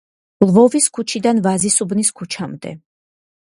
[0.45, 2.75] ლვოვის ქუჩიდან ვაზისუბნის ქუჩამდე.